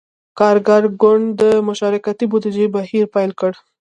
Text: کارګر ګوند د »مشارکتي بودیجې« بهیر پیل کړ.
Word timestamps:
کارګر 0.39 0.83
ګوند 1.01 1.27
د 1.41 1.43
»مشارکتي 1.67 2.25
بودیجې« 2.31 2.65
بهیر 2.75 3.05
پیل 3.13 3.31
کړ. 3.39 3.51